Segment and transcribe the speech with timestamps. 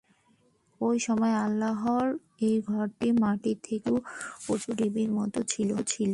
[0.81, 2.07] ঐ সময় আল্লাহর
[2.41, 3.93] এ ঘরটি মাটির থেকে কিছু
[4.49, 5.69] উঁচু ঢিবির মত ছিল।